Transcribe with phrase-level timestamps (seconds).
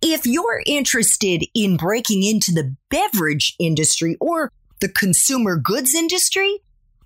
[0.00, 6.60] If you're interested in breaking into the beverage industry or the consumer goods industry,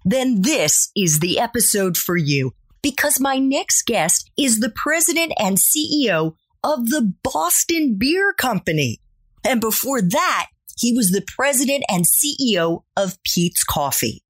[0.05, 5.57] then this is the episode for you because my next guest is the president and
[5.57, 9.01] CEO of the Boston Beer Company.
[9.45, 14.23] And before that, he was the president and CEO of Peet's Coffee.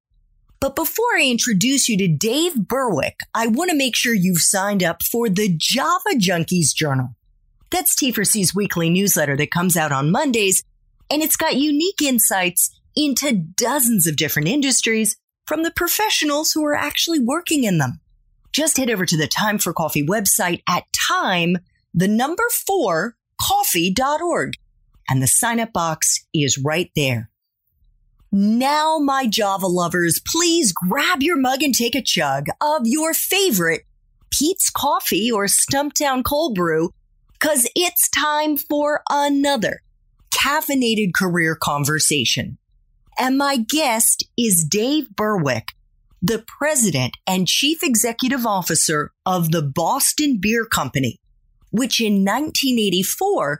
[0.59, 4.83] But before I introduce you to Dave Burwick, I want to make sure you've signed
[4.83, 7.09] up for the Java Junkies Journal.
[7.73, 10.63] That's T4C's weekly newsletter that comes out on Mondays,
[11.09, 16.75] and it's got unique insights into dozens of different industries from the professionals who are
[16.75, 17.99] actually working in them.
[18.51, 21.57] Just head over to the Time for Coffee website at time,
[21.95, 24.53] the number four, coffee.org,
[25.09, 27.31] and the sign up box is right there.
[28.31, 33.81] Now, my Java lovers, please grab your mug and take a chug of your favorite
[34.29, 36.91] Peet's Coffee or Stumptown Cold Brew
[37.43, 39.81] because it's time for another
[40.33, 42.57] caffeinated career conversation.
[43.19, 45.73] And my guest is Dave Burwick,
[46.21, 51.19] the president and chief executive officer of the Boston Beer Company,
[51.69, 53.59] which in 1984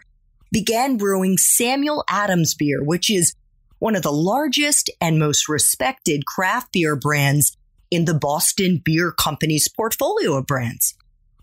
[0.53, 3.35] began brewing Samuel Adams beer, which is
[3.79, 7.58] one of the largest and most respected craft beer brands
[7.91, 10.96] in the Boston Beer Company's portfolio of brands.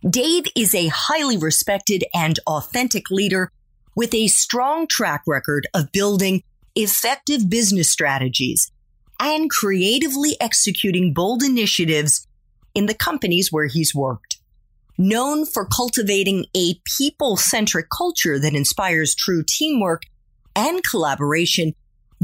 [0.09, 3.53] Dave is a highly respected and authentic leader
[3.95, 6.43] with a strong track record of building
[6.75, 8.73] effective business strategies
[9.21, 12.27] and creatively executing bold initiatives
[12.75, 14.39] in the companies where he's worked.
[14.97, 20.05] Known for cultivating a people centric culture that inspires true teamwork
[20.57, 21.75] and collaboration,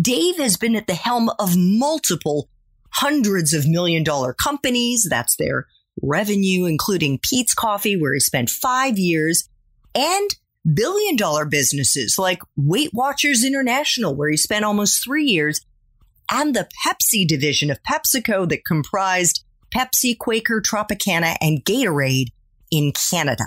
[0.01, 2.49] Dave has been at the helm of multiple
[2.93, 5.07] hundreds of million dollar companies.
[5.11, 5.67] That's their
[6.03, 9.49] revenue, including Peet's Coffee, where he spent five years,
[9.95, 10.31] and
[10.75, 15.61] billion dollar businesses like Weight Watchers International, where he spent almost three years,
[16.31, 22.29] and the Pepsi division of PepsiCo that comprised Pepsi, Quaker, Tropicana, and Gatorade
[22.71, 23.45] in Canada.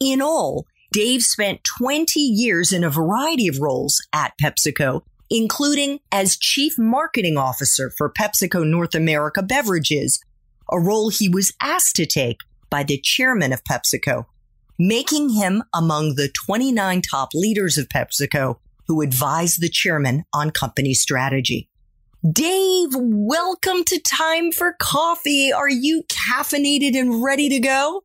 [0.00, 6.36] In all, Dave spent 20 years in a variety of roles at PepsiCo, including as
[6.36, 10.20] chief marketing officer for PepsiCo North America Beverages,
[10.72, 12.38] a role he was asked to take
[12.70, 14.24] by the chairman of PepsiCo,
[14.78, 18.56] making him among the 29 top leaders of PepsiCo
[18.88, 21.68] who advise the chairman on company strategy.
[22.32, 25.52] Dave, welcome to Time for Coffee.
[25.52, 28.02] Are you caffeinated and ready to go?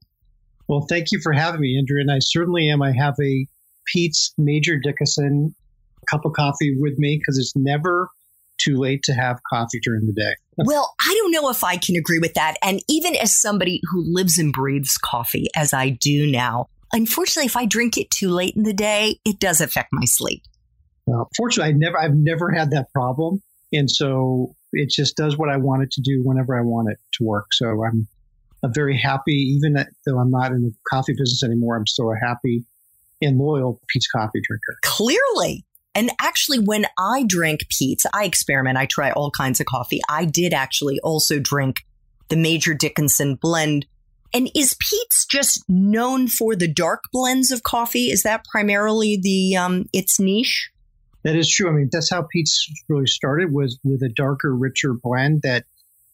[0.67, 2.01] Well, thank you for having me, Andrea.
[2.01, 2.81] And I certainly am.
[2.81, 3.47] I have a
[3.85, 5.53] Peet's Major Dickason
[6.09, 8.09] cup of coffee with me because it's never
[8.57, 10.35] too late to have coffee during the day.
[10.57, 12.55] well, I don't know if I can agree with that.
[12.63, 17.57] And even as somebody who lives and breathes coffee, as I do now, unfortunately, if
[17.57, 20.43] I drink it too late in the day, it does affect my sleep.
[21.05, 23.41] Well, fortunately, I never, I've never had that problem,
[23.71, 26.97] and so it just does what I want it to do whenever I want it
[27.13, 27.45] to work.
[27.53, 28.07] So I'm,
[28.61, 31.77] I'm very happy, even though I'm not in the coffee business anymore.
[31.77, 32.65] I'm still a happy
[33.21, 34.77] and loyal Peet's coffee drinker.
[34.83, 35.65] Clearly,
[35.97, 38.77] and actually, when I drink Peet's, I experiment.
[38.77, 39.99] I try all kinds of coffee.
[40.07, 41.77] I did actually also drink
[42.27, 43.87] the Major Dickason blend.
[44.31, 48.11] And is Peet's just known for the dark blends of coffee?
[48.11, 50.69] Is that primarily the um, its niche?
[51.23, 51.67] That is true.
[51.67, 55.65] I mean, that's how Peet's really started was with a darker, richer blend that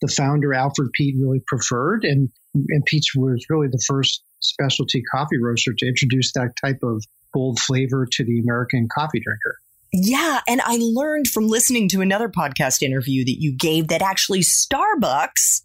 [0.02, 5.42] the founder Alfred Peet really preferred, and and Peet's was really the first specialty coffee
[5.42, 7.04] roaster to introduce that type of
[7.34, 9.58] bold flavor to the American coffee drinker.
[9.94, 10.40] Yeah.
[10.48, 15.62] And I learned from listening to another podcast interview that you gave that actually Starbucks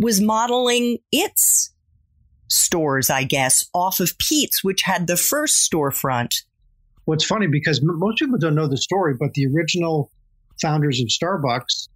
[0.00, 1.72] was modeling its
[2.48, 6.42] stores, I guess, off of Peet's, which had the first storefront.
[7.04, 10.10] What's funny because m- most people don't know the story, but the original
[10.60, 11.88] founders of Starbucks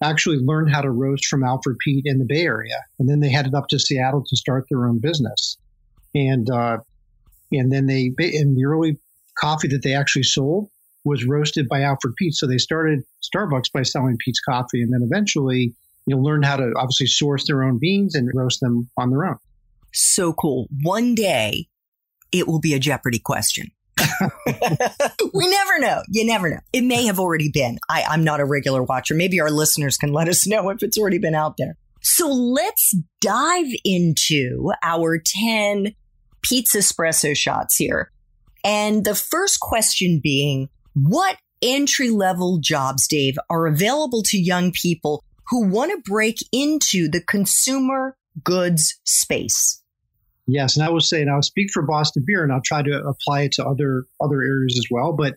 [0.00, 3.28] actually learned how to roast from Alfred Peet in the Bay Area, and then they
[3.28, 5.58] headed up to Seattle to start their own business.
[6.14, 6.78] And uh,
[7.50, 8.98] and then they in the early
[9.38, 10.70] coffee that they actually sold
[11.04, 12.34] was roasted by Alfred Peet.
[12.34, 15.74] So they started Starbucks by selling Peet's coffee, and then eventually
[16.06, 19.26] you know learned how to obviously source their own beans and roast them on their
[19.26, 19.36] own.
[19.92, 20.68] So cool.
[20.82, 21.68] One day
[22.32, 23.70] it will be a Jeopardy question.
[25.34, 26.02] we never know.
[26.08, 26.60] You never know.
[26.72, 27.78] It may have already been.
[27.88, 29.14] I, I'm not a regular watcher.
[29.14, 31.76] Maybe our listeners can let us know if it's already been out there.
[32.00, 35.94] So let's dive into our 10
[36.42, 38.10] pizza espresso shots here.
[38.64, 40.68] And the first question being,
[41.02, 47.08] what entry level jobs, Dave, are available to young people who want to break into
[47.08, 49.82] the consumer goods space?
[50.46, 53.02] Yes, and I will say, and I'll speak for Boston Beer, and I'll try to
[53.02, 55.12] apply it to other other areas as well.
[55.12, 55.34] But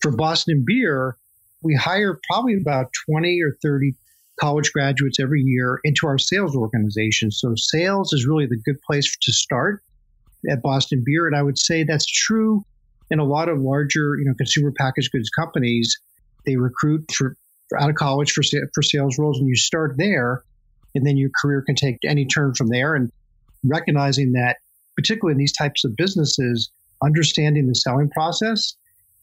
[0.00, 1.16] for Boston Beer,
[1.62, 3.94] we hire probably about twenty or thirty
[4.40, 7.30] college graduates every year into our sales organization.
[7.30, 9.82] So sales is really the good place to start
[10.50, 12.64] at Boston Beer, and I would say that's true
[13.10, 15.98] in a lot of larger, you know, consumer packaged goods companies.
[16.46, 17.36] They recruit for,
[17.68, 18.42] for out of college for
[18.74, 20.42] for sales roles, and you start there,
[20.94, 22.94] and then your career can take any turn from there.
[22.94, 23.10] And
[23.64, 24.58] recognizing that,
[24.96, 26.70] particularly in these types of businesses,
[27.02, 28.74] understanding the selling process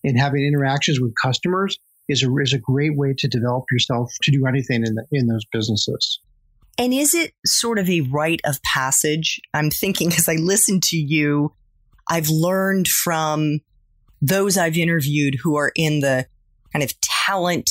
[0.03, 1.77] and having interactions with customers
[2.09, 5.27] is a, is a great way to develop yourself to do anything in, the, in
[5.27, 6.19] those businesses.
[6.77, 9.41] And is it sort of a rite of passage?
[9.53, 11.53] I'm thinking as I listen to you,
[12.09, 13.59] I've learned from
[14.21, 16.27] those I've interviewed who are in the
[16.73, 17.69] kind of talent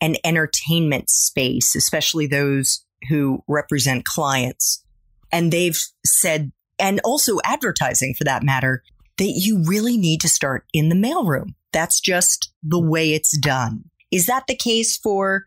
[0.00, 4.84] and entertainment space, especially those who represent clients.
[5.30, 8.82] And they've said, and also advertising for that matter,
[9.18, 11.54] that you really need to start in the mailroom.
[11.72, 13.84] That's just the way it's done.
[14.10, 15.44] Is that the case for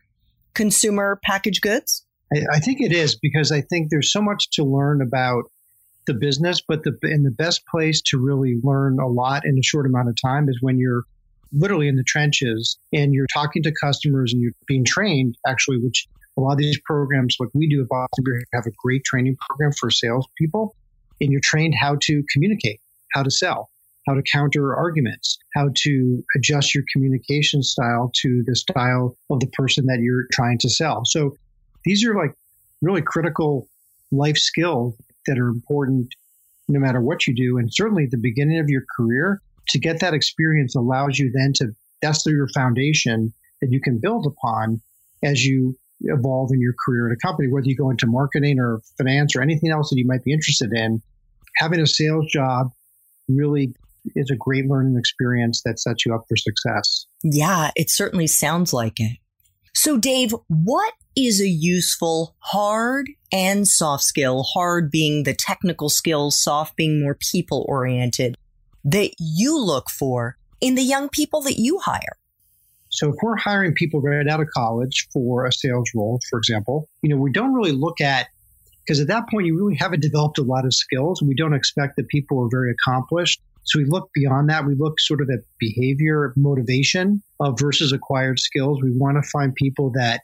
[0.54, 2.04] consumer packaged goods?
[2.34, 5.44] I, I think it is because I think there's so much to learn about
[6.06, 9.62] the business, but the and the best place to really learn a lot in a
[9.62, 11.04] short amount of time is when you're
[11.52, 16.06] literally in the trenches and you're talking to customers and you're being trained actually, which
[16.36, 19.36] a lot of these programs, like we do at Boston Beer, have a great training
[19.48, 20.74] program for salespeople,
[21.20, 22.80] and you're trained how to communicate,
[23.12, 23.70] how to sell,
[24.06, 29.46] how to counter arguments, how to adjust your communication style to the style of the
[29.48, 31.02] person that you're trying to sell.
[31.04, 31.36] So
[31.84, 32.34] these are like
[32.82, 33.68] really critical
[34.12, 34.94] life skills
[35.26, 36.08] that are important
[36.68, 37.58] no matter what you do.
[37.58, 41.52] And certainly at the beginning of your career, to get that experience allows you then
[41.56, 41.68] to,
[42.02, 44.80] that's your foundation that you can build upon
[45.22, 48.80] as you evolve in your career at a company, whether you go into marketing or
[48.98, 51.02] finance or anything else that you might be interested in.
[51.56, 52.70] Having a sales job
[53.28, 53.74] really
[54.14, 57.06] is a great learning experience that sets you up for success.
[57.22, 59.16] Yeah, it certainly sounds like it.
[59.76, 64.42] So, Dave, what is a useful hard and soft skill?
[64.42, 68.38] Hard being the technical skills, soft being more people oriented
[68.84, 72.16] that you look for in the young people that you hire?
[72.88, 76.88] So if we're hiring people right out of college for a sales role, for example,
[77.02, 78.28] you know, we don't really look at
[78.86, 81.20] because at that point you really haven't developed a lot of skills.
[81.20, 83.42] We don't expect that people are very accomplished.
[83.66, 84.64] So we look beyond that.
[84.64, 88.80] We look sort of at behavior, motivation uh, versus acquired skills.
[88.82, 90.22] We want to find people that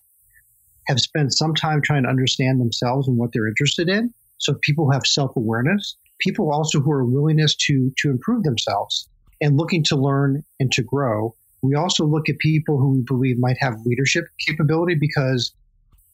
[0.86, 4.14] have spent some time trying to understand themselves and what they're interested in.
[4.38, 5.96] So people have self awareness.
[6.20, 9.08] People also who are willingness to to improve themselves
[9.40, 11.34] and looking to learn and to grow.
[11.62, 15.52] We also look at people who we believe might have leadership capability because,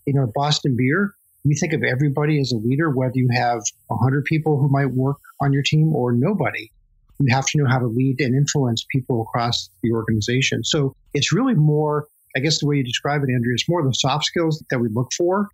[0.06, 4.24] you know, Boston Beer, we think of everybody as a leader, whether you have 100
[4.24, 6.70] people who might work on your team or nobody.
[7.18, 10.62] You have to know how to lead and influence people across the organization.
[10.64, 12.06] So it's really more,
[12.36, 14.88] I guess the way you describe it, Andrea, it's more the soft skills that we
[14.88, 15.48] look for.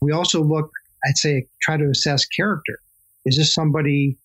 [0.00, 0.70] We also look,
[1.06, 2.78] I'd say, try to assess character.
[3.26, 4.16] Is this somebody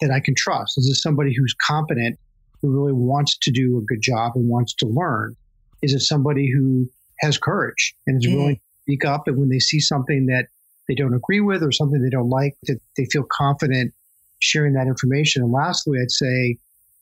[0.00, 0.78] that I can trust?
[0.78, 2.18] Is this somebody who's competent
[2.62, 5.36] who really wants to do a good job and wants to learn?
[5.82, 6.88] Is it somebody who
[7.20, 8.36] has courage and is mm.
[8.36, 10.46] willing to speak up and when they see something that
[10.88, 13.92] they don't agree with or something they don't like, that they feel confident
[14.40, 15.42] sharing that information?
[15.42, 16.58] And lastly, I'd say,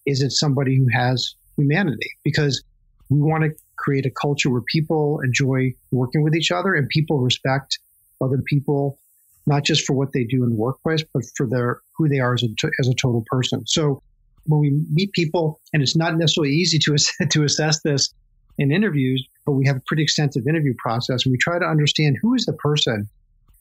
[0.06, 2.10] is it somebody who has humanity?
[2.24, 2.62] Because
[3.08, 7.20] we want to create a culture where people enjoy working with each other and people
[7.20, 7.78] respect
[8.20, 8.98] other people,
[9.46, 12.34] not just for what they do in the workplace, but for their who they are
[12.34, 12.48] as a,
[12.80, 13.66] as a total person.
[13.66, 14.02] So
[14.46, 16.96] when we meet people, and it's not necessarily easy to
[17.30, 18.12] to assess this
[18.58, 22.16] in interviews, but we have a pretty extensive interview process, and we try to understand
[22.22, 23.08] who is the person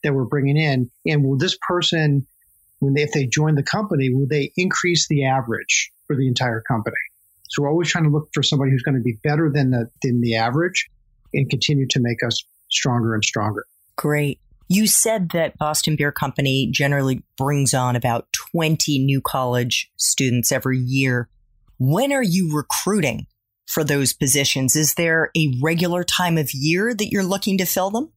[0.04, 2.26] that we're bringing in, and will this person,
[2.80, 6.62] when they, if they join the company, will they increase the average for the entire
[6.62, 6.96] company?
[7.50, 9.90] So we're always trying to look for somebody who's going to be better than the
[10.02, 10.88] than the average,
[11.34, 13.66] and continue to make us stronger and stronger.
[13.96, 14.40] Great.
[14.68, 20.80] You said that Boston Beer Company generally brings on about 20 new college students every
[20.80, 21.30] year.
[21.78, 23.28] When are you recruiting
[23.68, 24.76] for those positions?
[24.76, 28.12] Is there a regular time of year that you're looking to fill them?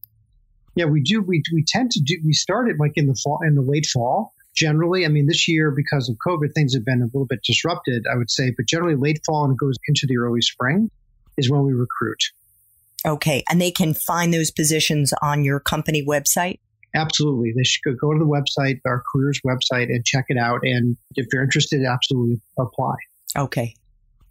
[0.75, 1.21] Yeah, we do.
[1.21, 4.33] We, we tend to do, we started like in the fall, in the late fall.
[4.59, 8.03] Generally, I mean, this year because of COVID, things have been a little bit disrupted,
[8.11, 10.91] I would say, but generally late fall and goes into the early spring
[11.37, 12.21] is when we recruit.
[13.05, 13.41] Okay.
[13.49, 16.59] And they can find those positions on your company website?
[16.93, 17.53] Absolutely.
[17.55, 20.59] They should go to the website, our careers website, and check it out.
[20.63, 22.95] And if you're interested, absolutely apply.
[23.37, 23.75] Okay.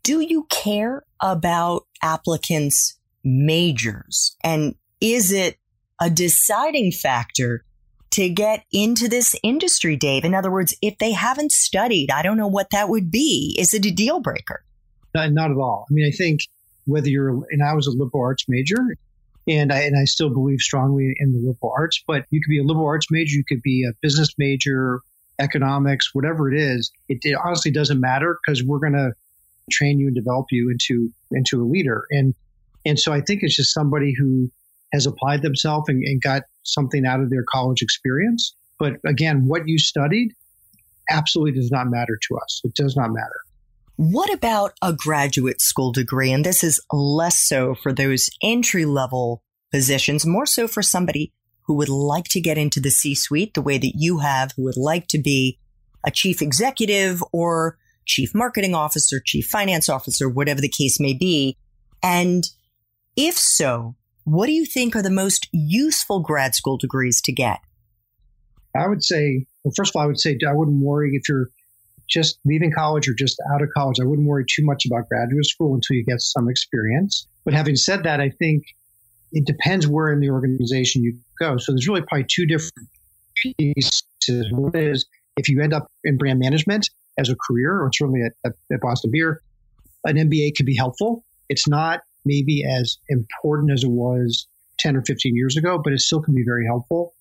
[0.02, 4.36] Do you care about applicants' majors?
[4.44, 5.56] And is it
[5.98, 7.64] a deciding factor
[8.18, 10.24] to get into this industry, Dave?
[10.24, 13.54] In other words, if they haven't studied, I don't know what that would be.
[13.56, 14.64] Is it a deal breaker?
[15.14, 15.86] Not, not at all.
[15.88, 16.40] I mean, I think
[16.84, 18.96] whether you're, and I was a liberal arts major,
[19.46, 22.58] and I, and I still believe strongly in the liberal arts, but you could be
[22.58, 25.00] a liberal arts major, you could be a business major,
[25.38, 26.90] economics, whatever it is.
[27.08, 29.12] It, it honestly doesn't matter because we're going to
[29.70, 32.02] train you and develop you into, into a leader.
[32.10, 32.34] And,
[32.84, 34.50] and so I think it's just somebody who
[34.92, 38.54] has applied themselves and, and got something out of their college experience.
[38.78, 40.32] But again, what you studied
[41.10, 42.60] absolutely does not matter to us.
[42.64, 43.40] It does not matter.
[43.96, 46.30] What about a graduate school degree?
[46.30, 49.42] And this is less so for those entry level
[49.72, 53.62] positions, more so for somebody who would like to get into the C suite the
[53.62, 55.58] way that you have, who would like to be
[56.06, 57.76] a chief executive or
[58.06, 61.56] chief marketing officer, chief finance officer, whatever the case may be.
[62.02, 62.48] And
[63.16, 63.96] if so,
[64.30, 67.60] what do you think are the most useful grad school degrees to get?
[68.76, 71.48] I would say, well, first of all, I would say I wouldn't worry if you're
[72.08, 73.98] just leaving college or just out of college.
[74.00, 77.26] I wouldn't worry too much about graduate school until you get some experience.
[77.44, 78.64] But having said that, I think
[79.32, 81.56] it depends where in the organization you go.
[81.56, 82.88] So there's really probably two different
[83.36, 84.02] pieces.
[84.50, 85.06] One is
[85.36, 88.80] if you end up in brand management as a career, or certainly at, at, at
[88.80, 89.40] Boston Beer,
[90.04, 91.24] an MBA can be helpful.
[91.48, 94.46] It's not maybe as important as it was
[94.78, 97.14] 10 or 15 years ago, but it still can be very helpful.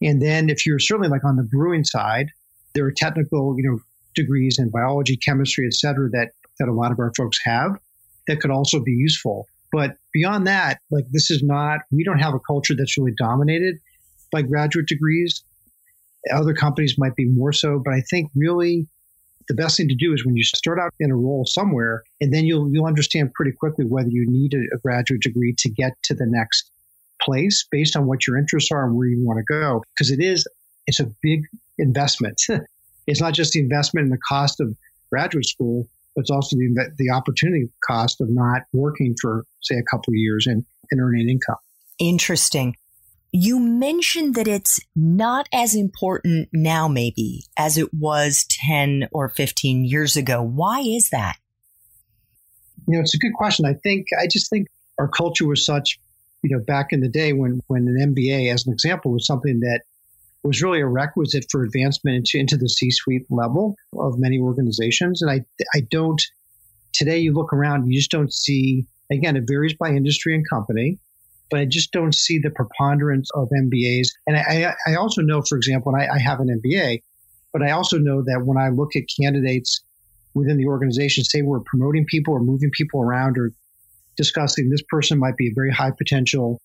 [0.00, 2.28] And then if you're certainly like on the brewing side,
[2.74, 3.78] there are technical, you know,
[4.14, 7.72] degrees in biology, chemistry, et cetera, that, that a lot of our folks have
[8.26, 9.46] that could also be useful.
[9.72, 13.76] But beyond that, like this is not, we don't have a culture that's really dominated
[14.30, 15.42] by graduate degrees.
[16.32, 18.86] Other companies might be more so, but I think really
[19.48, 22.32] the best thing to do is when you start out in a role somewhere, and
[22.32, 25.92] then you'll you'll understand pretty quickly whether you need a, a graduate degree to get
[26.04, 26.70] to the next
[27.20, 29.82] place based on what your interests are and where you want to go.
[29.94, 30.46] Because it is
[30.86, 31.42] it's a big
[31.78, 32.40] investment.
[33.06, 34.76] it's not just the investment in the cost of
[35.10, 39.82] graduate school, but it's also the, the opportunity cost of not working for, say, a
[39.90, 41.56] couple of years and, and earning income.
[41.98, 42.76] Interesting.
[43.34, 49.84] You mentioned that it's not as important now, maybe, as it was 10 or 15
[49.84, 50.42] years ago.
[50.42, 51.36] Why is that?
[52.86, 53.64] You know, it's a good question.
[53.64, 54.66] I think, I just think
[54.98, 55.98] our culture was such,
[56.42, 59.60] you know, back in the day when, when an MBA, as an example, was something
[59.60, 59.82] that
[60.42, 65.22] was really a requisite for advancement into, into the C-suite level of many organizations.
[65.22, 66.20] And I, I don't,
[66.92, 70.98] today you look around, you just don't see, again, it varies by industry and company,
[71.50, 74.08] but I just don't see the preponderance of MBAs.
[74.26, 77.02] And I, I also know, for example, and I, I have an MBA,
[77.52, 79.84] but I also know that when I look at candidates
[80.34, 83.52] within the organization, say we're promoting people or moving people around or
[84.16, 86.60] discussing this person might be a very high potential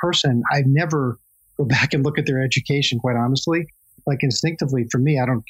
[0.00, 1.18] person, I've never
[1.56, 3.66] go back and look at their education, quite honestly.
[4.06, 5.44] Like instinctively for me, I don't,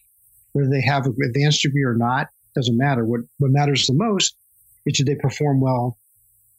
[0.53, 3.05] whether they have an advanced degree or not, doesn't matter.
[3.05, 4.37] What, what matters the most
[4.85, 5.97] is do they perform well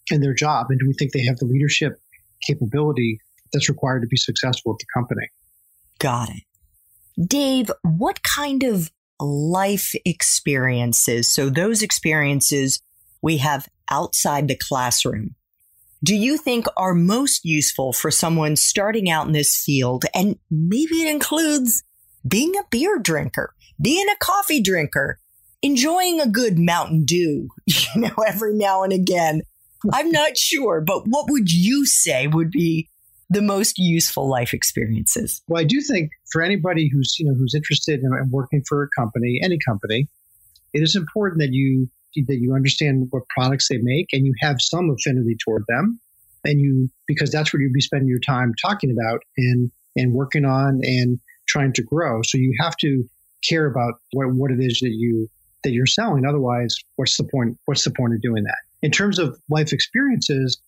[0.09, 0.67] in their job?
[0.69, 1.99] And do we think they have the leadership
[2.47, 3.19] capability
[3.51, 5.27] that's required to be successful at the company?
[5.99, 6.43] Got it.
[7.27, 8.91] Dave, what kind of
[9.23, 12.81] life experiences, so those experiences
[13.21, 15.35] we have outside the classroom,
[16.03, 20.03] do you think are most useful for someone starting out in this field?
[20.13, 21.83] And maybe it includes
[22.27, 25.19] being a beer drinker, being a coffee drinker,
[25.61, 29.43] enjoying a good Mountain Dew, you know, every now and again.
[29.91, 32.89] I'm not sure, but what would you say would be
[33.29, 35.41] the most useful life experiences?
[35.47, 38.87] Well, I do think for anybody who's, you know, who's interested in working for a
[38.99, 40.07] company, any company,
[40.73, 44.57] it is important that you that you understand what products they make and you have
[44.59, 45.99] some affinity toward them.
[46.45, 50.45] And you, because that's what you'd be spending your time talking about and, and working
[50.45, 52.21] on and trying to grow.
[52.23, 53.03] So you have to
[53.47, 55.29] care about what, what it is that you,
[55.63, 56.25] that you're selling.
[56.25, 57.57] Otherwise, what's the point?
[57.65, 58.57] What's the point of doing that?
[58.81, 60.61] In terms of life experiences,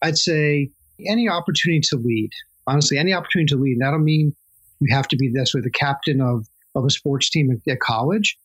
[0.00, 0.70] I'd say
[1.06, 2.30] any opportunity to lead,
[2.66, 3.76] honestly, any opportunity to lead.
[3.78, 4.34] And I don't mean
[4.80, 7.80] you have to be this with the captain of, of a sports team at, at
[7.80, 8.36] college,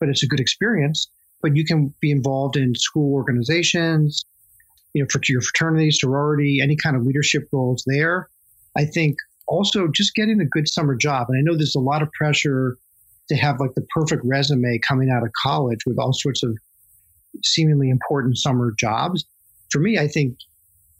[0.00, 1.08] but it's a good experience.
[1.42, 4.24] But you can be involved in school organizations,
[4.94, 8.28] you know, for your fraternity, sorority, any kind of leadership roles there.
[8.76, 11.26] I think also just getting a good summer job.
[11.28, 12.78] And I know there's a lot of pressure
[13.28, 16.56] to have like the perfect resume coming out of college with all sorts of
[17.44, 19.24] seemingly important summer jobs.
[19.70, 20.36] For me, I think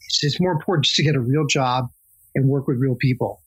[0.07, 1.89] it's, it's more important just to get a real job
[2.35, 3.43] and work with real people.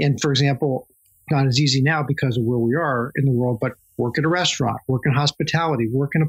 [0.00, 0.88] And for example,
[1.30, 4.24] not as easy now because of where we are in the world, but work at
[4.24, 6.26] a restaurant, work in hospitality, work in a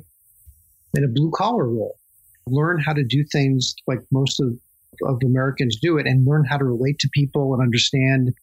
[0.95, 1.95] in a blue collar role.
[2.47, 4.53] Learn how to do things like most of,
[5.05, 8.33] of Americans do it and learn how to relate to people and understand,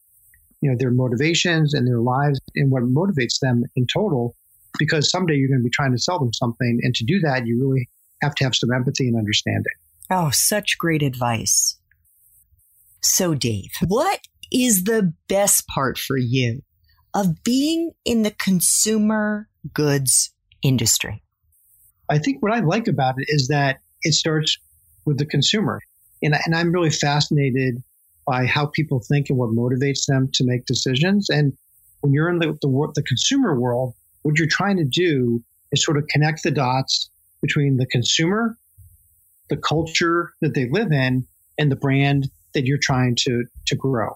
[0.59, 4.35] you know, their motivations and their lives and what motivates them in total.
[4.79, 6.79] Because someday you're going to be trying to sell them something.
[6.81, 7.89] And to do that, you really
[8.21, 9.73] have to have some empathy and understanding.
[10.11, 11.79] Oh, such great advice.
[13.01, 14.19] So, Dave, what
[14.51, 16.63] is the best part for you
[17.13, 21.23] of being in the consumer goods industry?
[22.09, 24.57] I think what I like about it is that it starts
[25.05, 25.79] with the consumer.
[26.21, 27.81] And, and I'm really fascinated
[28.27, 31.29] by how people think and what motivates them to make decisions.
[31.29, 31.53] And
[32.01, 35.41] when you're in the, the, the consumer world, what you're trying to do
[35.71, 37.09] is sort of connect the dots
[37.41, 38.57] between the consumer,
[39.51, 41.27] the culture that they live in,
[41.59, 44.09] and the brand that you're trying to, to grow.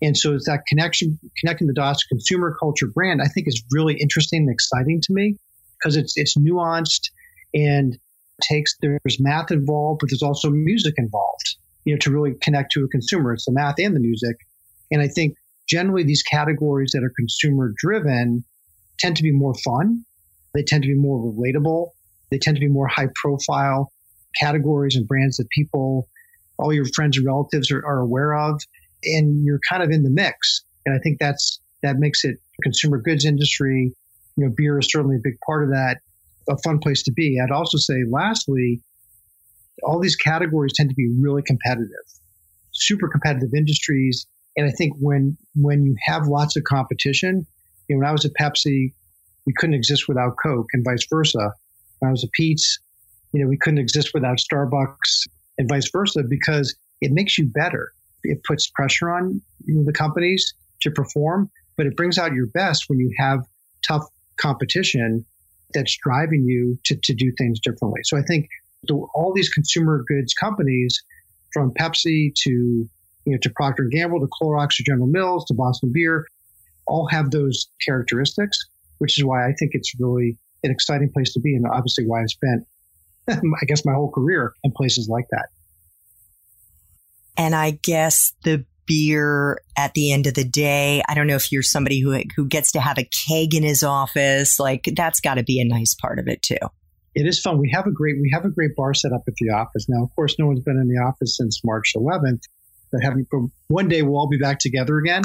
[0.00, 3.96] And so it's that connection, connecting the dots, consumer culture brand, I think is really
[4.00, 5.36] interesting and exciting to me
[5.78, 7.10] because it's, it's nuanced
[7.52, 7.98] and
[8.40, 12.84] takes, there's math involved, but there's also music involved, you know, to really connect to
[12.84, 13.32] a consumer.
[13.32, 14.36] It's the math and the music.
[14.92, 15.34] And I think
[15.68, 18.44] generally these categories that are consumer driven
[18.98, 20.04] tend to be more fun.
[20.54, 21.88] They tend to be more relatable.
[22.30, 23.90] They tend to be more high profile
[24.40, 26.08] categories and brands that people,
[26.58, 28.60] all your friends and relatives are, are aware of
[29.04, 30.64] and you're kind of in the mix.
[30.86, 33.92] And I think that's that makes it consumer goods industry.
[34.36, 35.98] You know, beer is certainly a big part of that.
[36.48, 37.38] A fun place to be.
[37.42, 38.80] I'd also say, lastly,
[39.82, 41.92] all these categories tend to be really competitive,
[42.72, 44.26] super competitive industries.
[44.56, 47.46] And I think when when you have lots of competition,
[47.88, 48.92] you know, when I was at Pepsi,
[49.46, 51.52] we couldn't exist without Coke, and vice versa.
[51.98, 52.78] When I was at Peet's,
[53.32, 57.92] you know, we couldn't exist without Starbucks, and vice versa, because it makes you better
[58.24, 62.98] it puts pressure on the companies to perform, but it brings out your best when
[62.98, 63.40] you have
[63.86, 64.04] tough
[64.40, 65.24] competition
[65.74, 68.00] that's driving you to, to do things differently.
[68.04, 68.48] So I think
[68.84, 71.02] the, all these consumer goods companies,
[71.52, 72.90] from Pepsi to you
[73.32, 76.26] know to Procter and Gamble to Clorox to General Mills to Boston Beer,
[76.86, 78.58] all have those characteristics,
[78.98, 82.22] which is why I think it's really an exciting place to be, and obviously why
[82.22, 82.66] I've spent,
[83.62, 85.48] I guess, my whole career in places like that.
[87.36, 91.02] And I guess the beer at the end of the day.
[91.08, 93.84] I don't know if you're somebody who who gets to have a keg in his
[93.84, 94.58] office.
[94.58, 96.56] Like that's got to be a nice part of it too.
[97.14, 97.58] It is fun.
[97.58, 100.02] We have a great we have a great bar set up at the office now.
[100.02, 102.42] Of course, no one's been in the office since March 11th.
[102.90, 103.26] But having
[103.68, 105.22] one day we'll all be back together again,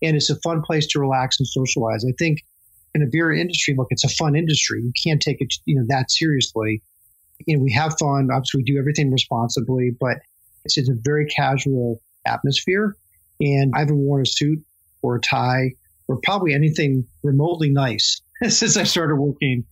[0.00, 2.04] and it's a fun place to relax and socialize.
[2.08, 2.38] I think
[2.94, 4.80] in the beer industry, look, it's a fun industry.
[4.82, 6.82] You can't take it you know that seriously.
[7.46, 8.28] You know, we have fun.
[8.32, 10.18] Obviously, we do everything responsibly, but
[10.64, 12.96] it's, it's a very casual atmosphere.
[13.40, 14.58] And I haven't worn a suit
[15.02, 15.72] or a tie
[16.08, 19.64] or probably anything remotely nice since I started working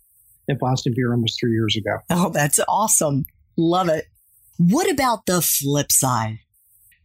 [0.48, 1.98] at Boston Beer almost three years ago.
[2.10, 3.26] Oh, that's awesome.
[3.56, 4.06] Love it.
[4.56, 6.38] What about the flip side?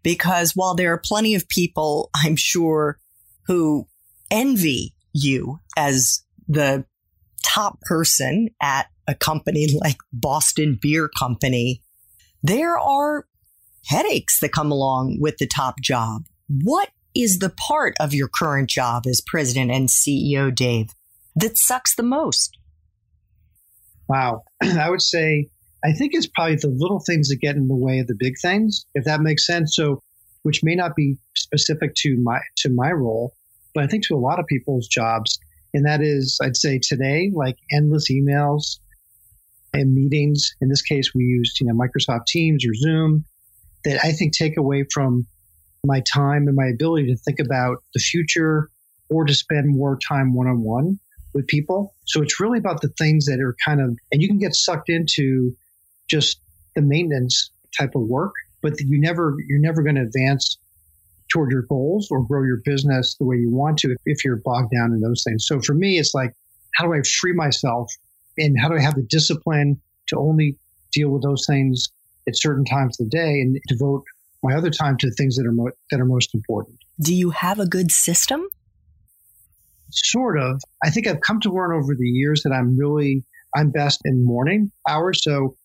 [0.01, 2.99] Because while there are plenty of people, I'm sure,
[3.47, 3.87] who
[4.31, 6.85] envy you as the
[7.43, 11.81] top person at a company like Boston Beer Company,
[12.41, 13.25] there are
[13.85, 16.25] headaches that come along with the top job.
[16.47, 20.91] What is the part of your current job as president and CEO, Dave,
[21.35, 22.57] that sucks the most?
[24.07, 24.43] Wow.
[24.61, 25.49] I would say,
[25.83, 28.35] I think it's probably the little things that get in the way of the big
[28.41, 29.75] things, if that makes sense.
[29.75, 30.01] So,
[30.43, 33.33] which may not be specific to my to my role,
[33.73, 35.39] but I think to a lot of people's jobs.
[35.73, 38.77] And that is, I'd say today, like endless emails
[39.73, 40.55] and meetings.
[40.61, 43.25] In this case, we used, you know, Microsoft Teams or Zoom
[43.85, 45.25] that I think take away from
[45.85, 48.69] my time and my ability to think about the future
[49.09, 50.99] or to spend more time one on one
[51.33, 51.93] with people.
[52.05, 54.89] So it's really about the things that are kind of, and you can get sucked
[54.89, 55.55] into
[56.09, 56.39] just
[56.75, 60.57] the maintenance type of work, but you never, you're never going to advance
[61.31, 64.71] toward your goals or grow your business the way you want to if you're bogged
[64.71, 65.45] down in those things.
[65.47, 66.31] So for me, it's like,
[66.75, 67.91] how do I free myself
[68.37, 70.57] and how do I have the discipline to only
[70.91, 71.89] deal with those things
[72.27, 74.03] at certain times of the day and devote
[74.43, 76.77] my other time to the things that are mo- that are most important.
[76.99, 78.45] Do you have a good system?
[79.89, 80.61] Sort of.
[80.83, 83.23] I think I've come to learn over the years that I'm really
[83.55, 85.23] I'm best in morning hours.
[85.23, 85.55] So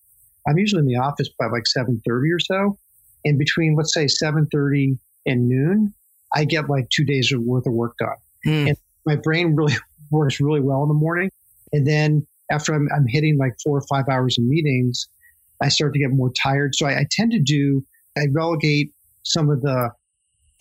[0.47, 2.79] I'm usually in the office by like 7:30 or so.
[3.25, 5.95] And between let's say 7:30 and noon,
[6.35, 8.17] I get like two days worth of work done.
[8.47, 8.69] Mm.
[8.69, 9.77] And my brain really
[10.11, 11.31] works really well in the morning.
[11.73, 15.09] And then after I'm, I'm hitting like four or five hours of meetings,
[15.63, 16.75] I start to get more tired.
[16.75, 17.85] So I, I tend to do,
[18.17, 18.93] I relegate
[19.25, 19.91] some of the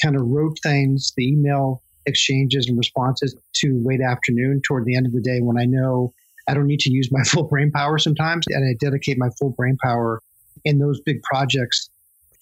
[0.02, 5.06] kind of rote things, the email exchanges and responses to late afternoon toward the end
[5.06, 6.13] of the day when I know
[6.47, 8.45] I don't need to use my full brain power sometimes.
[8.50, 10.21] And I dedicate my full brain power
[10.65, 11.89] in those big projects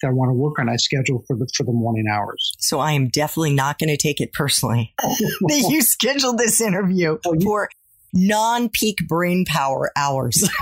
[0.02, 2.54] that I want to work on, I schedule for the for the morning hours.
[2.58, 7.18] So I am definitely not going to take it personally that you scheduled this interview
[7.24, 7.68] oh, for
[8.12, 10.48] non-peak brain power hours.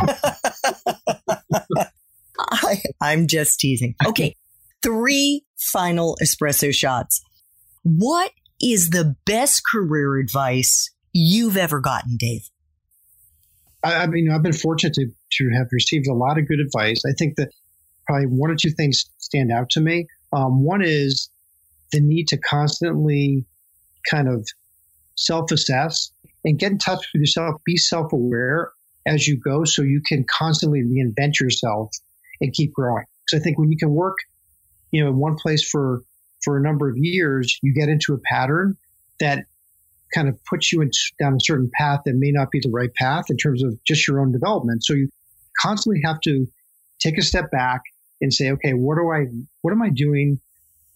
[2.39, 3.95] I, I'm just teasing.
[4.07, 4.37] Okay,
[4.83, 7.23] three final espresso shots.
[7.83, 12.49] What is the best career advice you've ever gotten, Dave?
[13.83, 17.03] I, I mean, I've been fortunate to, to have received a lot of good advice.
[17.07, 17.51] I think that
[18.07, 20.07] probably one or two things stand out to me.
[20.33, 21.31] Um, one is
[21.93, 23.45] the need to constantly
[24.11, 24.47] kind of
[25.17, 26.11] self assess
[26.45, 28.73] and get in touch with yourself, be self aware
[29.07, 31.91] as you go so you can constantly reinvent yourself
[32.41, 33.05] and keep growing.
[33.25, 34.17] Because I think when you can work,
[34.91, 36.03] you know, in one place for,
[36.43, 38.77] for a number of years, you get into a pattern
[39.21, 39.45] that
[40.15, 42.95] kind of puts you in, down a certain path that may not be the right
[42.95, 44.85] path in terms of just your own development.
[44.85, 45.09] So you
[45.61, 46.47] constantly have to
[47.01, 47.81] take a step back
[48.21, 49.27] and say, okay, what do I,
[49.63, 50.41] what am I doing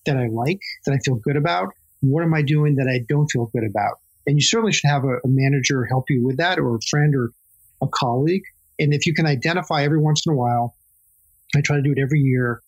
[0.07, 1.69] that I like, that I feel good about?
[2.01, 3.97] What am I doing that I don't feel good about?
[4.29, 7.15] And you certainly should have a, a manager help you with that or a friend
[7.17, 7.33] or
[7.81, 8.43] a colleague.
[8.79, 10.77] And if you can identify every once in a while,
[11.57, 12.61] I try to do it every year.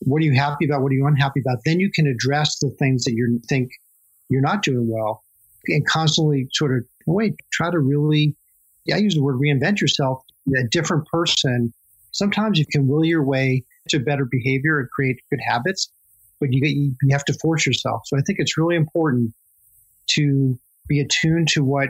[0.00, 0.82] What are you happy about?
[0.82, 1.58] What are you unhappy about?
[1.64, 3.70] Then you can address the things that you think
[4.28, 5.22] you're not doing well
[5.68, 8.34] and constantly sort of wait, try to really,
[8.84, 10.24] yeah, I use the word reinvent yourself,
[10.58, 11.72] a different person.
[12.10, 15.88] Sometimes you can will your way to better behavior and create good habits,
[16.40, 18.02] but you, get, you have to force yourself.
[18.06, 19.32] So I think it's really important
[20.16, 20.58] to
[20.90, 21.88] be attuned to what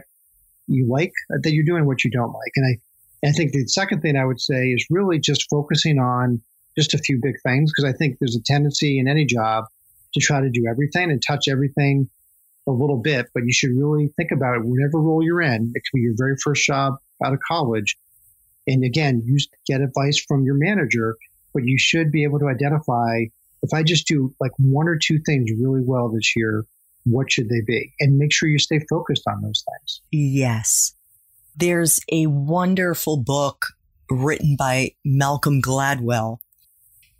[0.68, 2.52] you like uh, that you're doing, what you don't like.
[2.54, 2.78] And
[3.24, 6.40] I, I think the second thing I would say is really just focusing on
[6.78, 9.64] just a few big things because I think there's a tendency in any job
[10.14, 12.08] to try to do everything and touch everything
[12.68, 14.64] a little bit, but you should really think about it.
[14.64, 17.96] Whatever role you're in, it could be your very first job out of college.
[18.68, 21.16] And again, you get advice from your manager
[21.52, 23.24] but you should be able to identify
[23.62, 26.64] if I just do like one or two things really well this year,
[27.04, 27.92] what should they be?
[28.00, 30.02] And make sure you stay focused on those things.
[30.10, 30.94] Yes.
[31.56, 33.66] There's a wonderful book
[34.10, 36.38] written by Malcolm Gladwell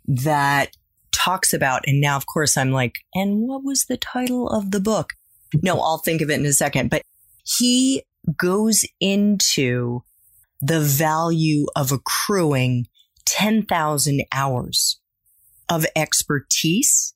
[0.05, 0.75] that
[1.11, 4.79] talks about, and now, of course, I'm like, and what was the title of the
[4.79, 5.13] book?
[5.61, 6.89] No, I'll think of it in a second.
[6.89, 7.03] But
[7.43, 8.03] he
[8.37, 10.03] goes into
[10.61, 12.87] the value of accruing
[13.25, 14.99] 10,000 hours
[15.69, 17.13] of expertise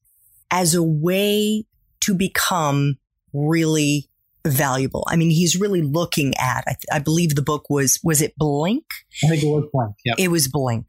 [0.51, 1.65] as a way
[2.06, 2.98] to become
[3.34, 4.10] really
[4.46, 5.06] valuable.
[5.08, 8.34] I mean, he's really looking at, I, th- I believe the book was, was it
[8.38, 8.86] Blink?
[9.24, 9.96] I think it was Blink.
[10.06, 10.15] Yep.
[10.20, 10.88] It was Blink.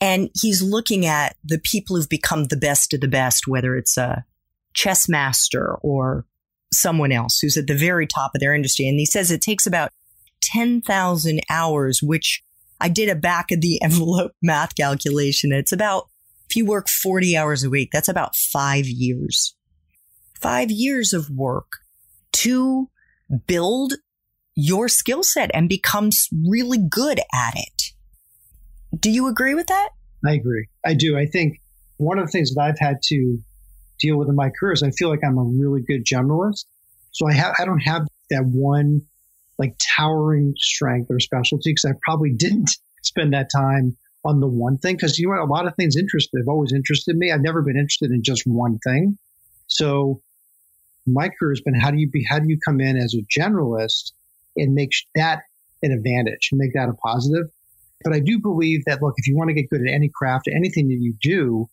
[0.00, 3.96] And he's looking at the people who've become the best of the best, whether it's
[3.96, 4.24] a
[4.74, 6.26] chess master or
[6.72, 8.86] someone else who's at the very top of their industry.
[8.86, 9.90] And he says it takes about
[10.42, 12.42] 10,000 hours, which
[12.80, 15.52] I did a back of the envelope math calculation.
[15.52, 16.08] It's about,
[16.48, 19.55] if you work 40 hours a week, that's about five years.
[20.46, 21.78] Five years of work
[22.34, 22.88] to
[23.48, 23.94] build
[24.54, 27.82] your skill set and become really good at it.
[28.96, 29.88] Do you agree with that?
[30.24, 30.68] I agree.
[30.84, 31.18] I do.
[31.18, 31.60] I think
[31.96, 33.38] one of the things that I've had to
[33.98, 36.66] deal with in my career is I feel like I'm a really good generalist.
[37.10, 39.00] So I have I don't have that one
[39.58, 42.70] like towering strength or specialty because I probably didn't
[43.02, 46.30] spend that time on the one thing because you know a lot of things interest
[46.36, 47.32] have always interested me.
[47.32, 49.18] I've never been interested in just one thing.
[49.66, 50.22] So
[51.06, 53.40] my career has been how do you be how do you come in as a
[53.40, 54.12] generalist
[54.56, 55.42] and make that
[55.82, 57.50] an advantage and make that a positive.
[58.04, 60.48] But I do believe that look, if you want to get good at any craft,
[60.54, 61.68] anything that you do,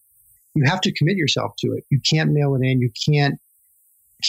[0.55, 1.83] you have to commit yourself to it.
[1.89, 2.79] You can't mail it in.
[2.79, 3.39] You can't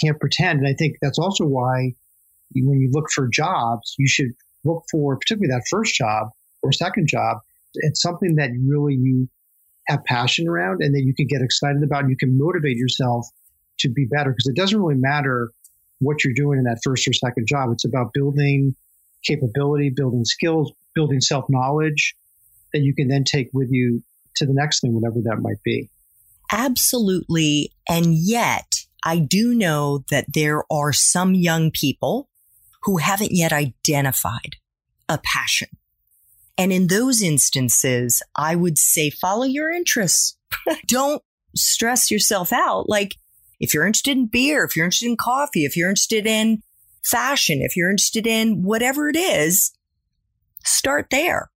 [0.00, 0.60] can't pretend.
[0.60, 1.92] And I think that's also why
[2.54, 4.32] when you look for jobs, you should
[4.64, 6.28] look for particularly that first job
[6.62, 7.38] or second job.
[7.74, 9.28] It's something that really you
[9.88, 13.26] have passion around and that you can get excited about and you can motivate yourself
[13.78, 15.52] to be better because it doesn't really matter
[16.00, 17.70] what you're doing in that first or second job.
[17.72, 18.74] It's about building
[19.24, 22.14] capability, building skills, building self knowledge
[22.72, 24.02] that you can then take with you
[24.36, 25.88] to the next thing, whatever that might be.
[26.52, 27.72] Absolutely.
[27.88, 32.28] And yet, I do know that there are some young people
[32.82, 34.56] who haven't yet identified
[35.08, 35.68] a passion.
[36.56, 40.36] And in those instances, I would say follow your interests.
[40.86, 41.22] Don't
[41.56, 42.88] stress yourself out.
[42.88, 43.16] Like
[43.60, 46.62] if you're interested in beer, if you're interested in coffee, if you're interested in
[47.02, 49.72] fashion, if you're interested in whatever it is,
[50.64, 51.50] start there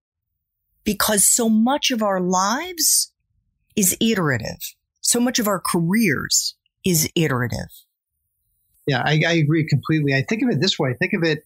[0.84, 3.12] because so much of our lives
[3.76, 4.74] is iterative.
[5.00, 7.68] So much of our careers is iterative.
[8.86, 10.14] Yeah, I, I agree completely.
[10.14, 10.90] I think of it this way.
[10.90, 11.44] I think of it,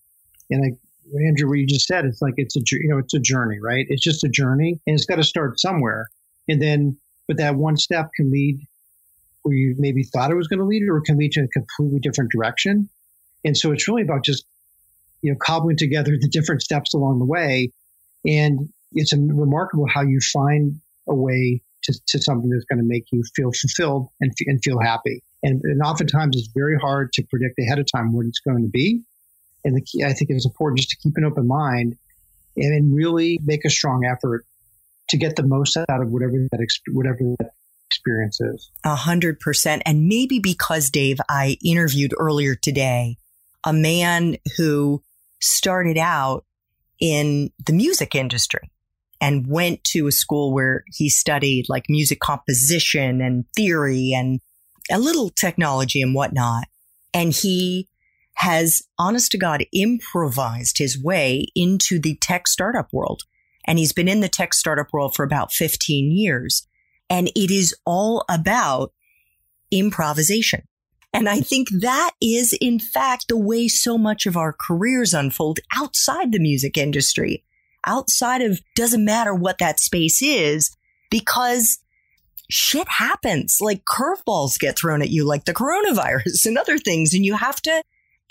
[0.48, 3.18] and I, Andrea, what you just said, it's like it's a you know it's a
[3.18, 3.84] journey, right?
[3.88, 6.06] It's just a journey, and it's got to start somewhere,
[6.48, 8.60] and then but that one step can lead
[9.42, 11.48] where you maybe thought it was going to lead, or it can lead to a
[11.48, 12.88] completely different direction.
[13.44, 14.44] And so it's really about just
[15.22, 17.72] you know cobbling together the different steps along the way,
[18.26, 23.04] and it's remarkable how you find a way to, to something that's going to make
[23.12, 25.22] you feel fulfilled and, and feel happy.
[25.42, 28.70] And, and oftentimes it's very hard to predict ahead of time what it's going to
[28.70, 29.02] be.
[29.64, 31.96] And the key, I think it's important just to keep an open mind
[32.56, 34.44] and, and really make a strong effort
[35.08, 37.50] to get the most out of whatever that, whatever that
[38.84, 39.82] A hundred percent.
[39.86, 43.16] And maybe because Dave, I interviewed earlier today
[43.64, 45.02] a man who
[45.40, 46.44] started out
[47.00, 48.70] in the music industry
[49.20, 54.40] and went to a school where he studied like music composition and theory and
[54.90, 56.64] a little technology and whatnot.
[57.14, 57.88] And he
[58.34, 63.22] has, honest to God, improvised his way into the tech startup world.
[63.64, 66.66] And he's been in the tech startup world for about 15 years.
[67.12, 68.92] And it is all about
[69.70, 70.62] improvisation.
[71.12, 75.60] And I think that is, in fact, the way so much of our careers unfold
[75.76, 77.44] outside the music industry
[77.86, 80.74] outside of doesn't matter what that space is
[81.10, 81.78] because
[82.50, 83.58] shit happens.
[83.60, 87.14] Like curveballs get thrown at you, like the coronavirus and other things.
[87.14, 87.82] And you have to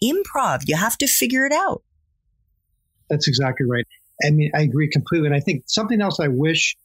[0.03, 0.63] improv.
[0.67, 1.83] You have to figure it out.
[3.09, 3.85] That's exactly right.
[4.25, 5.27] I mean, I agree completely.
[5.27, 6.77] And I think something else I wish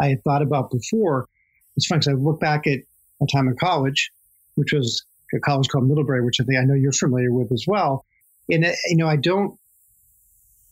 [0.00, 1.28] I had thought about before.
[1.76, 2.80] It's funny because I look back at
[3.20, 4.10] my time in college,
[4.54, 7.64] which was a college called Middlebury, which I think I know you're familiar with as
[7.66, 8.04] well.
[8.48, 9.58] And, uh, you know, I don't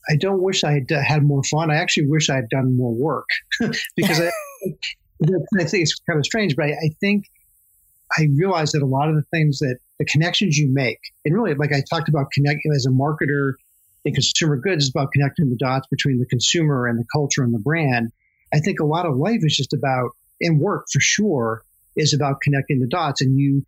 [0.09, 1.71] I don't wish I had uh, had more fun.
[1.71, 3.29] I actually wish I had done more work
[3.97, 7.25] because I, I, think it's kind of strange, but I, I, think
[8.17, 11.55] I realized that a lot of the things that the connections you make, and really,
[11.55, 13.55] like I talked about connecting as a marketer
[14.05, 17.53] in consumer goods, is about connecting the dots between the consumer and the culture and
[17.53, 18.11] the brand.
[18.53, 21.63] I think a lot of life is just about, and work for sure,
[21.97, 23.21] is about connecting the dots.
[23.21, 23.65] And you,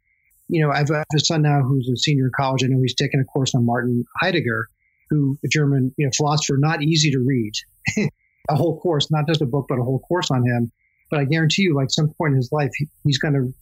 [0.48, 2.64] you know, I've, a son now who's a senior in college.
[2.64, 4.68] I know he's taking a course on Martin Heidegger
[5.10, 7.52] who a German you know, philosopher, not easy to read.
[8.48, 10.72] a whole course, not just a book, but a whole course on him.
[11.10, 13.52] But I guarantee you, like some point in his life, he, he's going to,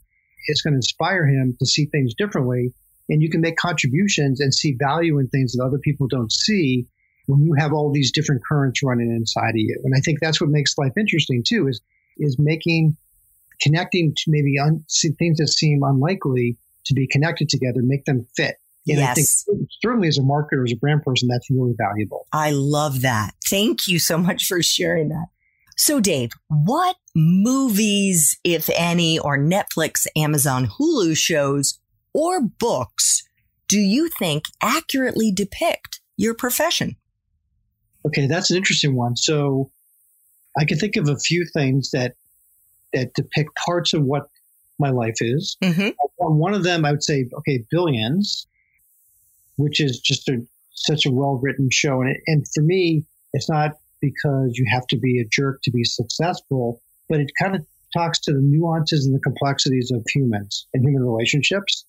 [0.46, 2.72] it's going to inspire him to see things differently.
[3.08, 6.86] And you can make contributions and see value in things that other people don't see
[7.28, 9.78] when you have all these different currents running inside of you.
[9.84, 11.80] And I think that's what makes life interesting too, is,
[12.16, 12.96] is making,
[13.60, 14.84] connecting to maybe un,
[15.18, 18.56] things that seem unlikely to be connected together, make them fit.
[18.86, 19.10] And yes.
[19.10, 22.26] I think certainly as a marketer, as a brand person, that's really valuable.
[22.32, 23.32] I love that.
[23.46, 25.26] Thank you so much for sharing that.
[25.76, 31.78] So, Dave, what movies, if any, or Netflix, Amazon, Hulu shows
[32.12, 33.22] or books
[33.68, 36.96] do you think accurately depict your profession?
[38.06, 39.16] Okay, that's an interesting one.
[39.16, 39.70] So,
[40.58, 42.14] I can think of a few things that
[42.92, 44.28] that depict parts of what
[44.78, 45.56] my life is.
[45.62, 45.90] Mm-hmm.
[46.16, 48.46] One of them, I would say, okay, Billions
[49.58, 50.40] which is just a,
[50.72, 52.00] such a well written show.
[52.00, 55.70] And, it, and for me, it's not because you have to be a jerk to
[55.70, 60.66] be successful, but it kind of talks to the nuances and the complexities of humans
[60.72, 61.84] and human relationships.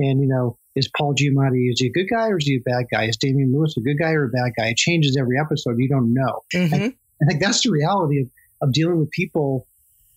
[0.00, 2.60] And, you know, is Paul Giamatti, is he a good guy or is he a
[2.60, 3.04] bad guy?
[3.04, 4.68] Is Damian Lewis a good guy or a bad guy?
[4.68, 5.76] It changes every episode.
[5.78, 6.40] You don't know.
[6.54, 6.88] Mm-hmm.
[7.22, 8.30] I think that's the reality of,
[8.62, 9.66] of dealing with people.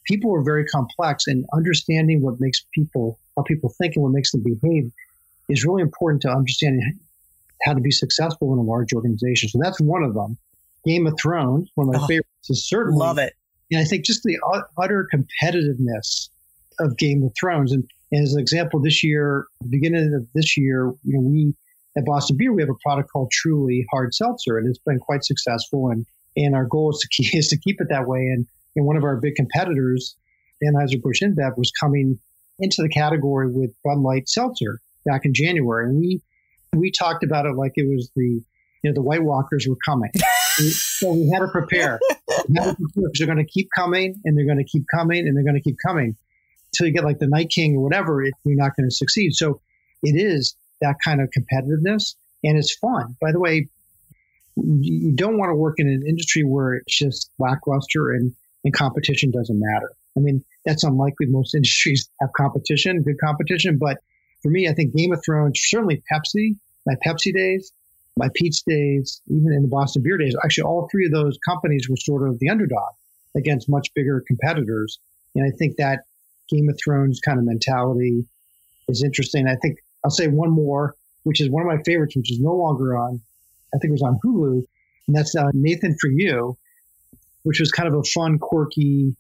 [0.05, 4.31] People are very complex and understanding what makes people, how people think and what makes
[4.31, 4.91] them behave
[5.49, 6.97] is really important to understanding
[7.65, 9.49] how to be successful in a large organization.
[9.49, 10.37] So that's one of them.
[10.85, 13.33] Game of Thrones, one of my oh, favorites, is certainly love it.
[13.71, 14.37] And I think just the
[14.77, 16.29] utter competitiveness
[16.79, 17.71] of Game of Thrones.
[17.71, 17.83] And,
[18.13, 21.56] and as an example, this year, beginning of this year, you know, we
[21.97, 25.23] at Boston Beer we have a product called Truly Hard Seltzer, and it's been quite
[25.26, 25.89] successful.
[25.89, 26.06] And
[26.38, 28.19] and our goal is to keep, is to keep it that way.
[28.19, 28.45] And,
[28.76, 30.15] and one of our big competitors,
[30.63, 32.19] Anheuser Busch InBev, was coming
[32.60, 36.21] into the category with Bud Light Seltzer, back in January, and we
[36.76, 38.43] we talked about it like it was the
[38.84, 40.12] you know the White Walkers were coming.
[40.58, 41.99] so we had to prepare.
[42.47, 42.76] because
[43.17, 45.62] they're going to keep coming, and they're going to keep coming, and they're going to
[45.62, 46.15] keep coming.
[46.73, 49.33] Until you get like the Night King or whatever, it, you're not going to succeed.
[49.36, 49.62] So
[50.01, 53.15] it is that kind of competitiveness and it's fun.
[53.21, 53.69] By the way,
[54.55, 58.33] you don't want to work in an industry where it's just lackluster and,
[58.63, 59.91] and competition doesn't matter.
[60.17, 61.27] I mean, that's unlikely.
[61.27, 63.77] Most industries have competition, good competition.
[63.77, 63.97] But
[64.41, 66.55] for me, I think Game of Thrones, certainly Pepsi,
[66.86, 67.71] my Pepsi days,
[68.17, 71.89] my Peet's days, even in the Boston Beer days, actually all three of those companies
[71.89, 72.91] were sort of the underdog
[73.36, 74.99] against much bigger competitors.
[75.33, 76.01] And I think that
[76.49, 78.25] Game of Thrones kind of mentality
[78.88, 79.47] is interesting.
[79.47, 82.53] I think I'll say one more, which is one of my favorites, which is no
[82.53, 83.21] longer on.
[83.73, 84.63] I think it was on Hulu,
[85.08, 86.58] and that's uh, Nathan for You,
[87.43, 89.15] which was kind of a fun, quirky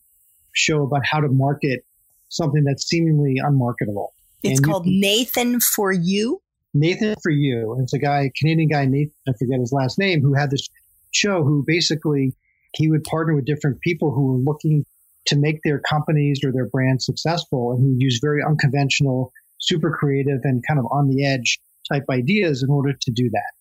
[0.53, 1.85] show about how to market
[2.29, 4.13] something that's seemingly unmarketable.
[4.43, 6.41] It's and called you, Nathan for You.
[6.73, 7.73] Nathan for You.
[7.73, 10.67] And it's a guy, Canadian guy, Nathan, I forget his last name, who had this
[11.11, 12.35] show who basically
[12.73, 14.85] he would partner with different people who were looking
[15.27, 20.41] to make their companies or their brands successful and who use very unconventional, super creative
[20.43, 21.59] and kind of on the edge
[21.91, 23.51] type ideas in order to do that.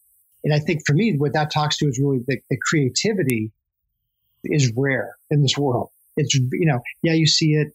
[0.45, 3.53] And I think for me, what that talks to is really the, the creativity
[4.45, 5.91] is rare in this world.
[6.17, 7.73] It's, you know, yeah, you see it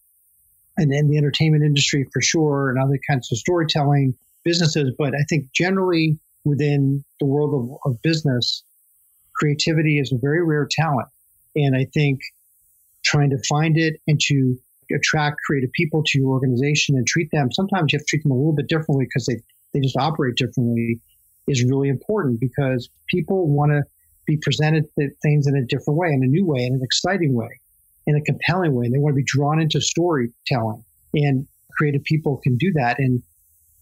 [0.78, 4.93] and in the entertainment industry for sure and other kinds of storytelling businesses.
[4.97, 7.54] But I think generally within the world
[7.86, 8.63] of, of business,
[9.34, 11.08] creativity is a very rare talent.
[11.56, 12.19] And I think
[13.08, 14.56] trying to find it and to
[14.96, 18.32] attract creative people to your organization and treat them, sometimes you have to treat them
[18.32, 19.38] a little bit differently because they,
[19.74, 21.00] they just operate differently
[21.48, 23.82] is really important because people want to
[24.26, 24.86] be presented
[25.22, 27.48] things in a different way, in a new way, in an exciting way,
[28.06, 28.86] in a compelling way.
[28.86, 30.84] And they want to be drawn into storytelling.
[31.13, 33.00] And creative people can do that.
[33.00, 33.24] And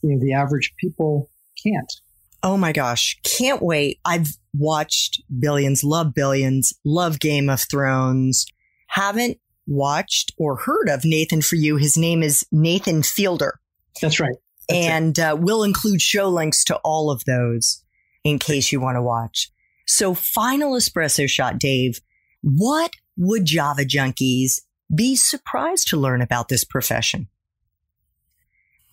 [0.04, 1.30] you know, the average people
[1.64, 1.92] can't.
[2.44, 3.18] Oh my gosh.
[3.24, 4.00] Can't wait.
[4.06, 8.46] I've watched Billions, love Billions, love Game of Thrones.
[8.96, 11.76] Haven't watched or heard of Nathan for you.
[11.76, 13.60] His name is Nathan Fielder.
[14.02, 14.36] That's right.
[14.70, 17.84] That's and uh, we'll include show links to all of those
[18.24, 19.52] in case you want to watch.
[19.86, 22.00] So, final espresso shot, Dave.
[22.42, 24.62] What would Java junkies
[24.94, 27.28] be surprised to learn about this profession?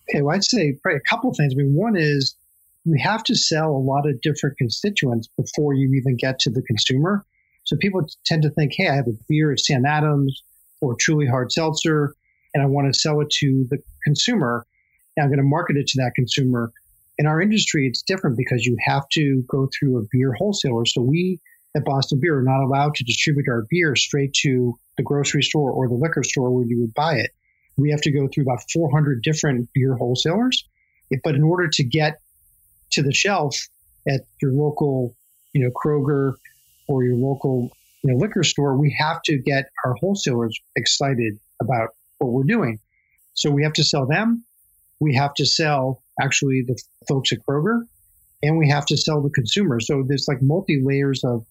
[0.09, 1.53] Okay, well, I'd say probably a couple of things.
[1.53, 2.35] I mean, one is
[2.83, 6.61] you have to sell a lot of different constituents before you even get to the
[6.61, 7.25] consumer.
[7.65, 10.43] So people tend to think, hey, I have a beer at Sam Adams
[10.81, 12.13] or Truly Hard Seltzer,
[12.53, 14.65] and I want to sell it to the consumer.
[15.15, 16.71] And I'm going to market it to that consumer.
[17.17, 20.85] In our industry, it's different because you have to go through a beer wholesaler.
[20.85, 21.39] So we
[21.75, 25.71] at Boston Beer are not allowed to distribute our beer straight to the grocery store
[25.71, 27.31] or the liquor store where you would buy it.
[27.77, 30.67] We have to go through about 400 different beer wholesalers.
[31.23, 32.19] But in order to get
[32.91, 33.55] to the shelf
[34.07, 35.15] at your local,
[35.53, 36.33] you know, Kroger
[36.87, 37.71] or your local
[38.03, 42.79] you know, liquor store, we have to get our wholesalers excited about what we're doing.
[43.33, 44.43] So we have to sell them.
[44.99, 47.81] We have to sell actually the folks at Kroger
[48.43, 49.79] and we have to sell the consumer.
[49.79, 51.45] So there's like multi layers of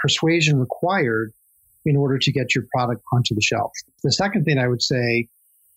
[0.00, 1.32] persuasion required
[1.86, 3.72] in order to get your product onto the shelf.
[4.02, 5.28] The second thing I would say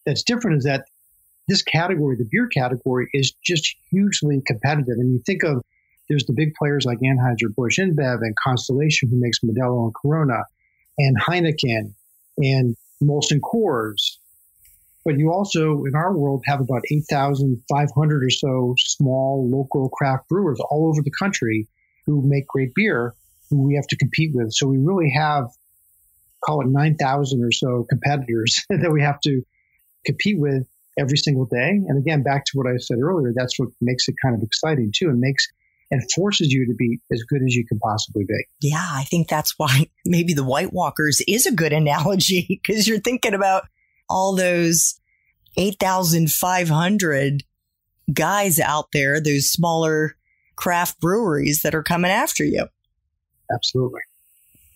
[0.06, 0.86] that's different is that
[1.48, 4.96] this category, the beer category, is just hugely competitive.
[4.98, 5.64] And you think of
[6.10, 10.43] there's the big players like Anheuser-Busch InBev and Constellation, who makes Modelo and Corona,
[10.98, 11.93] and Heineken
[12.38, 14.17] and Molson Coors.
[15.06, 20.60] But you also, in our world, have about 8,500 or so small local craft brewers
[20.70, 21.67] all over the country
[22.06, 23.15] who make great beer
[23.50, 24.54] who we have to compete with.
[24.54, 25.46] So we really have,
[26.43, 29.41] call it 9,000 or so competitors that we have to
[30.06, 30.67] compete with
[30.98, 31.70] every single day.
[31.70, 34.91] And again, back to what I said earlier, that's what makes it kind of exciting
[34.96, 35.10] too.
[35.10, 35.48] It makes
[35.89, 38.45] and forces you to be as good as you can possibly be.
[38.62, 42.99] Yeah, I think that's why maybe the White Walkers is a good analogy because you're
[42.99, 43.64] thinking about
[44.09, 44.99] all those
[45.57, 47.43] 8,500
[48.14, 50.16] guys out there, those smaller
[50.55, 52.68] craft breweries that are coming after you.
[53.53, 54.01] Absolutely.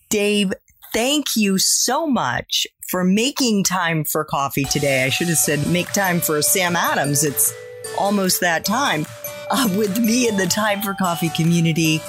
[0.10, 0.54] Dave,
[0.94, 5.06] thank you so much for making time for coffee today.
[5.06, 7.24] I should have said make time for Sam Adams.
[7.24, 7.54] It's
[7.98, 9.06] almost that time.
[9.54, 12.02] Uh, with me in the Time for Coffee community,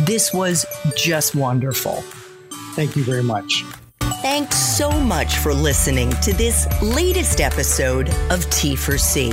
[0.00, 2.02] this was just wonderful.
[2.74, 3.64] Thank you very much.
[4.20, 9.32] Thanks so much for listening to this latest episode of T for C.